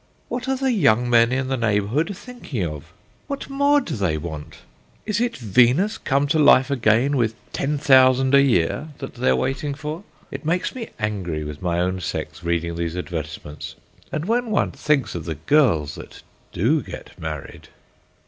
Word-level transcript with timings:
What 0.29 0.47
are 0.49 0.55
the 0.55 0.71
young 0.71 1.11
men 1.11 1.31
in 1.31 1.47
the 1.47 1.55
neighbourhood 1.57 2.17
thinking 2.17 2.65
of? 2.65 2.91
What 3.27 3.51
more 3.51 3.79
do 3.79 3.95
they 3.95 4.17
want? 4.17 4.57
Is 5.05 5.21
it 5.21 5.37
Venus 5.37 5.99
come 5.99 6.25
to 6.29 6.39
life 6.39 6.71
again 6.71 7.15
with 7.17 7.35
ten 7.53 7.77
thousand 7.77 8.33
a 8.33 8.41
year 8.41 8.87
that 8.97 9.13
they 9.13 9.29
are 9.29 9.35
waiting 9.35 9.75
for! 9.75 10.01
It 10.31 10.43
makes 10.43 10.73
me 10.73 10.89
angry 10.97 11.43
with 11.43 11.61
my 11.61 11.79
own 11.79 11.99
sex 12.01 12.43
reading 12.43 12.73
these 12.77 12.97
advertisements. 12.97 13.75
And 14.11 14.25
when 14.25 14.49
one 14.49 14.71
thinks 14.71 15.13
of 15.13 15.25
the 15.25 15.35
girls 15.35 15.93
that 15.93 16.23
do 16.51 16.81
get 16.81 17.19
married! 17.19 17.67